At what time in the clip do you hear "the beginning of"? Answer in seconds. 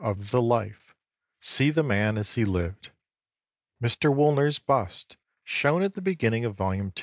5.93-6.55